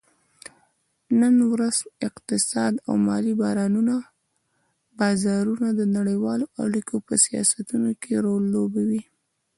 نن 1.19 1.35
ورځ 1.51 1.75
اقتصاد 2.07 2.73
او 2.87 2.93
مالي 3.07 3.33
بازارونه 4.99 5.67
د 5.79 5.81
نړیوالو 5.95 6.45
اړیکو 6.63 6.95
په 7.07 7.13
سیاستونو 7.25 7.89
کې 8.01 8.13
رول 8.25 8.43
لوبوي 8.55 9.01